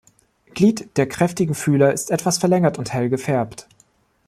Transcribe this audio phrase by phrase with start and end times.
[0.55, 3.67] Glied der kräftigen Fühler ist etwas verlängert und hell gefärbt.